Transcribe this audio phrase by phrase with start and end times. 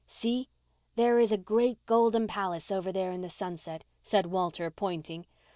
[0.07, 5.27] "See—there is a great golden palace over there in the sunset," said Walter, pointing.